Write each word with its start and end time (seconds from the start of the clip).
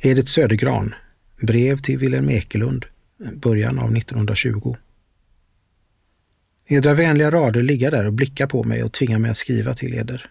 Edith 0.00 0.28
Södergran, 0.28 0.94
brev 1.40 1.78
till 1.78 1.98
Wilhelm 1.98 2.28
Ekelund, 2.30 2.84
början 3.34 3.78
av 3.78 3.96
1920. 3.96 4.76
Edra 6.66 6.94
vänliga 6.94 7.30
rader 7.30 7.62
ligga 7.62 7.90
där 7.90 8.04
och 8.04 8.12
blicka 8.12 8.46
på 8.46 8.64
mig 8.64 8.84
och 8.84 8.92
tvinga 8.92 9.18
mig 9.18 9.30
att 9.30 9.36
skriva 9.36 9.74
till 9.74 9.94
eder. 9.94 10.30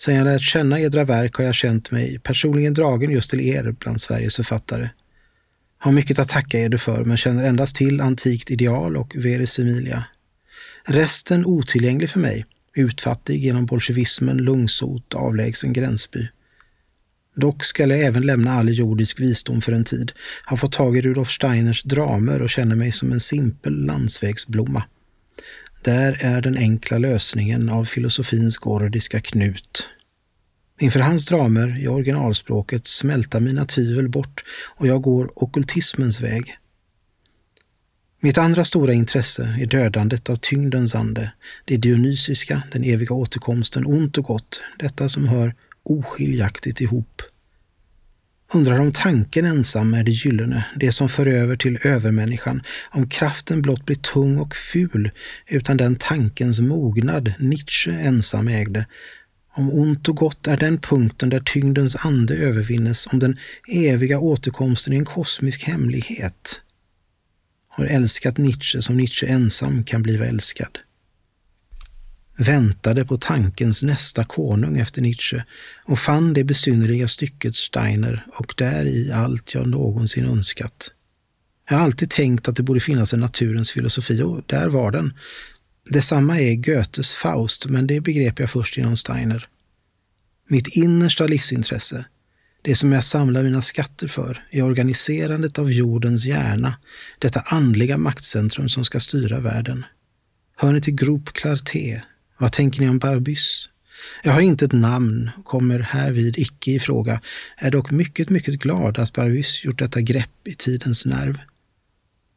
Sen 0.00 0.14
jag 0.14 0.24
lärt 0.24 0.40
känna 0.40 0.80
edra 0.80 1.04
verk 1.04 1.34
har 1.34 1.44
jag 1.44 1.54
känt 1.54 1.90
mig 1.90 2.18
personligen 2.18 2.74
dragen 2.74 3.10
just 3.10 3.30
till 3.30 3.40
er 3.40 3.74
bland 3.78 4.00
Sveriges 4.00 4.36
författare. 4.36 4.88
Har 5.78 5.92
mycket 5.92 6.18
att 6.18 6.28
tacka 6.28 6.58
eder 6.58 6.78
för, 6.78 7.04
men 7.04 7.16
känner 7.16 7.44
endast 7.44 7.76
till 7.76 8.00
antikt 8.00 8.50
ideal 8.50 8.96
och 8.96 9.16
Veris 9.16 9.58
Emilia. 9.58 10.04
Resten 10.84 11.46
otillgänglig 11.46 12.10
för 12.10 12.20
mig, 12.20 12.46
utfattig 12.74 13.44
genom 13.44 13.66
bolsjevismen, 13.66 14.36
lungsot, 14.36 15.14
avlägsen 15.14 15.72
gränsby. 15.72 16.28
Dock 17.40 17.64
skall 17.64 17.90
jag 17.90 18.00
även 18.00 18.26
lämna 18.26 18.52
all 18.52 18.74
jordisk 18.74 19.20
visdom 19.20 19.60
för 19.60 19.72
en 19.72 19.84
tid, 19.84 20.12
har 20.44 20.56
fått 20.56 20.72
tag 20.72 20.96
i 20.96 21.00
Rudolf 21.00 21.30
Steiners 21.30 21.82
dramer 21.82 22.42
och 22.42 22.50
känner 22.50 22.76
mig 22.76 22.92
som 22.92 23.12
en 23.12 23.20
simpel 23.20 23.84
landsvägsblomma. 23.84 24.84
Där 25.82 26.18
är 26.20 26.40
den 26.40 26.56
enkla 26.56 26.98
lösningen 26.98 27.68
av 27.68 27.84
filosofins 27.84 28.58
gordiska 28.58 29.20
knut. 29.20 29.88
Inför 30.80 31.00
hans 31.00 31.26
dramer 31.26 31.82
i 31.82 31.88
originalspråket 31.88 32.86
smälta 32.86 33.40
mina 33.40 33.64
tvivel 33.64 34.08
bort 34.08 34.44
och 34.76 34.86
jag 34.86 35.02
går 35.02 35.32
okultismens 35.34 36.20
väg. 36.20 36.56
Mitt 38.20 38.38
andra 38.38 38.64
stora 38.64 38.92
intresse 38.92 39.56
är 39.60 39.66
dödandet 39.66 40.30
av 40.30 40.36
tyngdens 40.36 40.94
ande, 40.94 41.32
det 41.64 41.76
dionysiska, 41.76 42.62
den 42.72 42.84
eviga 42.84 43.14
återkomsten, 43.14 43.86
ont 43.86 44.18
och 44.18 44.24
gott, 44.24 44.60
detta 44.78 45.08
som 45.08 45.28
hör 45.28 45.54
oskiljaktigt 45.82 46.80
ihop. 46.80 47.22
Undrar 48.52 48.80
om 48.80 48.92
tanken 48.92 49.44
ensam 49.44 49.94
är 49.94 50.04
det 50.04 50.10
gyllene, 50.10 50.64
det 50.76 50.92
som 50.92 51.08
för 51.08 51.26
över 51.26 51.56
till 51.56 51.78
övermänniskan, 51.84 52.62
om 52.90 53.08
kraften 53.08 53.62
blott 53.62 53.86
blir 53.86 53.96
tung 53.96 54.38
och 54.38 54.56
ful 54.56 55.10
utan 55.46 55.76
den 55.76 55.96
tankens 55.96 56.60
mognad 56.60 57.32
Nietzsche 57.38 57.90
ensam 57.90 58.48
ägde, 58.48 58.86
om 59.54 59.72
ont 59.72 60.08
och 60.08 60.16
gott 60.16 60.46
är 60.46 60.56
den 60.56 60.78
punkten 60.78 61.28
där 61.28 61.40
tyngdens 61.40 61.96
ande 61.96 62.34
övervinnes, 62.34 63.06
om 63.06 63.18
den 63.18 63.38
eviga 63.68 64.18
återkomsten 64.18 64.92
är 64.92 64.96
en 64.96 65.04
kosmisk 65.04 65.64
hemlighet. 65.64 66.60
Har 67.68 67.84
älskat 67.84 68.38
Nietzsche 68.38 68.82
som 68.82 68.96
Nietzsche 68.96 69.26
ensam 69.26 69.84
kan 69.84 70.02
bliva 70.02 70.26
älskad 70.26 70.78
väntade 72.38 73.04
på 73.04 73.16
tankens 73.16 73.82
nästa 73.82 74.24
konung 74.24 74.78
efter 74.78 75.02
Nietzsche 75.02 75.44
och 75.84 75.98
fann 75.98 76.32
det 76.32 76.44
besynnerliga 76.44 77.08
stycket 77.08 77.56
Steiner 77.56 78.26
och 78.34 78.54
där 78.56 78.84
i 78.84 79.12
allt 79.12 79.54
jag 79.54 79.68
någonsin 79.68 80.24
önskat. 80.24 80.90
Jag 81.68 81.76
har 81.76 81.84
alltid 81.84 82.10
tänkt 82.10 82.48
att 82.48 82.56
det 82.56 82.62
borde 82.62 82.80
finnas 82.80 83.14
en 83.14 83.20
naturens 83.20 83.72
filosofi 83.72 84.22
och 84.22 84.42
där 84.46 84.68
var 84.68 84.90
den. 84.90 85.14
Detsamma 85.90 86.40
är 86.40 86.54
Goethes 86.54 87.14
Faust, 87.14 87.66
men 87.66 87.86
det 87.86 88.00
begrep 88.00 88.40
jag 88.40 88.50
först 88.50 88.76
genom 88.76 88.96
Steiner. 88.96 89.48
Mitt 90.48 90.76
innersta 90.76 91.26
livsintresse, 91.26 92.04
det 92.62 92.74
som 92.74 92.92
jag 92.92 93.04
samlar 93.04 93.42
mina 93.42 93.62
skatter 93.62 94.08
för, 94.08 94.44
är 94.50 94.62
organiserandet 94.62 95.58
av 95.58 95.72
jordens 95.72 96.24
hjärna, 96.24 96.74
detta 97.18 97.40
andliga 97.40 97.98
maktcentrum 97.98 98.68
som 98.68 98.84
ska 98.84 99.00
styra 99.00 99.40
världen. 99.40 99.84
Hör 100.56 100.72
ni 100.72 100.80
till 100.80 100.94
Grop 100.94 101.28
Clarté, 101.32 102.00
vad 102.38 102.52
tänker 102.52 102.80
ni 102.80 102.88
om 102.88 102.98
Barbys? 102.98 103.68
Jag 104.22 104.32
har 104.32 104.40
inte 104.40 104.64
ett 104.64 104.72
namn, 104.72 105.30
kommer 105.44 105.78
härvid 105.78 106.38
icke 106.38 106.70
i 106.70 106.78
fråga, 106.78 107.20
är 107.56 107.70
dock 107.70 107.90
mycket, 107.90 108.30
mycket 108.30 108.54
glad 108.54 108.98
att 108.98 109.12
Barbys 109.12 109.64
gjort 109.64 109.78
detta 109.78 110.00
grepp 110.00 110.48
i 110.48 110.54
tidens 110.54 111.06
nerv. 111.06 111.38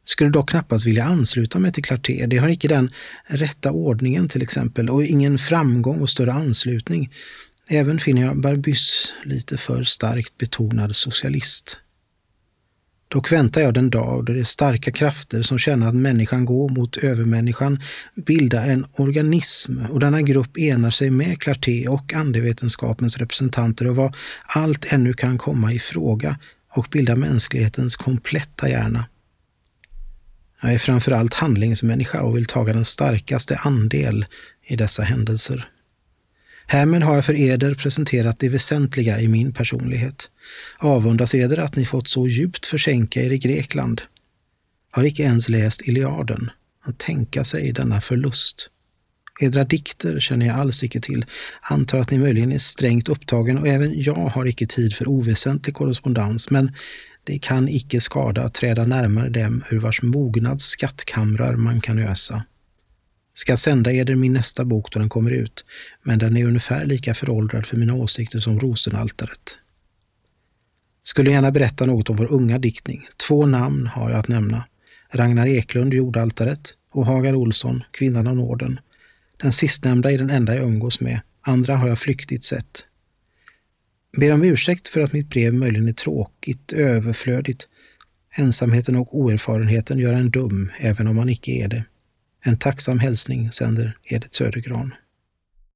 Skulle 0.04 0.30
dock 0.30 0.50
knappast 0.50 0.86
vilja 0.86 1.04
ansluta 1.04 1.58
mig 1.58 1.72
till 1.72 1.84
Clarté. 1.84 2.26
Det 2.26 2.36
har 2.36 2.48
icke 2.48 2.68
den 2.68 2.90
rätta 3.26 3.72
ordningen 3.72 4.28
till 4.28 4.42
exempel 4.42 4.90
och 4.90 5.04
ingen 5.04 5.38
framgång 5.38 6.00
och 6.00 6.08
större 6.08 6.32
anslutning. 6.32 7.10
Även 7.68 8.00
finner 8.00 8.22
jag 8.22 8.40
Barbys 8.40 9.14
lite 9.24 9.56
för 9.56 9.82
starkt 9.82 10.38
betonad 10.38 10.96
socialist. 10.96 11.78
Dock 13.12 13.32
väntar 13.32 13.60
jag 13.60 13.74
den 13.74 13.90
dag 13.90 14.24
då 14.24 14.32
de 14.32 14.44
starka 14.44 14.92
krafter 14.92 15.42
som 15.42 15.58
känner 15.58 15.88
att 15.88 15.94
människan 15.94 16.44
går 16.44 16.68
mot 16.68 16.96
övermänniskan 16.96 17.80
bildar 18.14 18.66
en 18.66 18.86
organism 18.92 19.78
och 19.90 20.00
denna 20.00 20.22
grupp 20.22 20.58
enar 20.58 20.90
sig 20.90 21.10
med 21.10 21.42
Clarté 21.42 21.88
och 21.88 22.14
andevetenskapens 22.14 23.16
representanter 23.16 23.86
och 23.86 23.96
vad 23.96 24.14
allt 24.46 24.92
ännu 24.92 25.14
kan 25.14 25.38
komma 25.38 25.72
i 25.72 25.78
fråga 25.78 26.38
och 26.70 26.86
bilda 26.90 27.16
mänsklighetens 27.16 27.96
kompletta 27.96 28.68
hjärna. 28.68 29.04
Jag 30.62 30.74
är 30.74 30.78
framförallt 30.78 31.34
handlingsmänniska 31.34 32.22
och 32.22 32.36
vill 32.36 32.46
taga 32.46 32.72
den 32.72 32.84
starkaste 32.84 33.56
andel 33.56 34.26
i 34.66 34.76
dessa 34.76 35.02
händelser. 35.02 35.68
Härmed 36.66 37.02
har 37.02 37.14
jag 37.14 37.24
för 37.24 37.34
eder 37.34 37.74
presenterat 37.74 38.38
det 38.38 38.48
väsentliga 38.48 39.20
i 39.20 39.28
min 39.28 39.52
personlighet. 39.52 40.30
Avundas 40.78 41.34
eder 41.34 41.58
att 41.58 41.76
ni 41.76 41.84
fått 41.84 42.08
så 42.08 42.28
djupt 42.28 42.66
försänka 42.66 43.22
er 43.22 43.30
i 43.30 43.38
Grekland. 43.38 44.02
Har 44.90 45.04
icke 45.04 45.22
ens 45.22 45.48
läst 45.48 45.82
Iliaden. 45.88 46.50
Att 46.84 46.98
tänka 46.98 47.44
sig 47.44 47.72
denna 47.72 48.00
förlust. 48.00 48.70
Edra 49.40 49.64
dikter 49.64 50.20
känner 50.20 50.46
jag 50.46 50.56
alls 50.56 50.84
icke 50.84 51.00
till, 51.00 51.24
antar 51.60 51.98
att 51.98 52.10
ni 52.10 52.18
möjligen 52.18 52.52
är 52.52 52.58
strängt 52.58 53.08
upptagen 53.08 53.58
och 53.58 53.68
även 53.68 54.02
jag 54.02 54.14
har 54.14 54.46
icke 54.46 54.66
tid 54.66 54.94
för 54.94 55.08
oväsentlig 55.08 55.74
korrespondens, 55.74 56.50
men 56.50 56.72
det 57.24 57.38
kan 57.38 57.68
icke 57.68 58.00
skada 58.00 58.42
att 58.42 58.54
träda 58.54 58.86
närmare 58.86 59.28
dem 59.28 59.64
ur 59.70 59.78
vars 59.78 60.02
mognads 60.02 60.64
skattkamrar 60.64 61.56
man 61.56 61.80
kan 61.80 61.98
ösa. 61.98 62.44
Ska 63.34 63.56
sända 63.56 63.92
eder 63.92 64.14
min 64.14 64.32
nästa 64.32 64.64
bok 64.64 64.92
då 64.92 64.98
den 64.98 65.08
kommer 65.08 65.30
ut, 65.30 65.64
men 66.02 66.18
den 66.18 66.36
är 66.36 66.44
ungefär 66.44 66.86
lika 66.86 67.14
föråldrad 67.14 67.66
för 67.66 67.76
mina 67.76 67.94
åsikter 67.94 68.38
som 68.38 68.60
Rosenaltaret. 68.60 69.58
Skulle 71.02 71.30
gärna 71.30 71.50
berätta 71.50 71.86
något 71.86 72.10
om 72.10 72.16
vår 72.16 72.32
unga 72.32 72.58
diktning. 72.58 73.08
Två 73.28 73.46
namn 73.46 73.86
har 73.86 74.10
jag 74.10 74.18
att 74.18 74.28
nämna. 74.28 74.64
Ragnar 75.10 75.46
Eklund, 75.46 75.94
Jordaltaret, 75.94 76.74
och 76.92 77.06
Hagar 77.06 77.34
Olsson, 77.34 77.84
Kvinnan 77.90 78.26
av 78.26 78.36
Norden. 78.36 78.80
Den 79.36 79.52
sistnämnda 79.52 80.12
är 80.12 80.18
den 80.18 80.30
enda 80.30 80.54
jag 80.54 80.64
umgås 80.64 81.00
med, 81.00 81.20
andra 81.40 81.76
har 81.76 81.88
jag 81.88 81.98
flyktigt 81.98 82.44
sett. 82.44 82.86
Ber 84.16 84.32
om 84.32 84.44
ursäkt 84.44 84.88
för 84.88 85.00
att 85.00 85.12
mitt 85.12 85.28
brev 85.28 85.54
möjligen 85.54 85.88
är 85.88 85.92
tråkigt, 85.92 86.72
överflödigt. 86.72 87.68
Ensamheten 88.36 88.96
och 88.96 89.18
oerfarenheten 89.18 89.98
gör 89.98 90.14
en 90.14 90.30
dum, 90.30 90.70
även 90.78 91.06
om 91.06 91.16
man 91.16 91.28
icke 91.28 91.52
är 91.52 91.68
det. 91.68 91.84
En 92.44 92.56
tacksam 92.56 92.98
hälsning 92.98 93.52
sänder 93.52 93.96
Edith 94.04 94.32
Södergran. 94.32 94.94